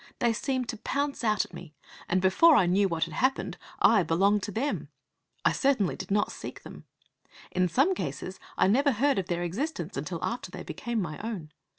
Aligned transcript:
They 0.17 0.33
seemed 0.33 0.67
to 0.69 0.77
pounce 0.77 1.23
out 1.23 1.45
at 1.45 1.53
me, 1.53 1.75
and 2.09 2.21
before 2.23 2.55
I 2.55 2.65
knew 2.65 2.87
what 2.87 3.03
had 3.03 3.13
happened 3.13 3.59
I 3.79 4.01
belonged 4.01 4.41
to 4.41 4.51
them: 4.51 4.89
I 5.45 5.51
certainly 5.51 5.95
did 5.95 6.09
not 6.09 6.31
seek 6.31 6.63
them. 6.63 6.85
In 7.51 7.67
some 7.69 7.93
cases 7.93 8.39
I 8.57 8.65
never 8.65 8.93
heard 8.93 9.19
of 9.19 9.27
their 9.27 9.43
existence 9.43 9.95
until 9.95 10.17
after 10.23 10.49
they 10.49 10.63
became 10.63 10.99
my 11.03 11.19
own. 11.19 11.51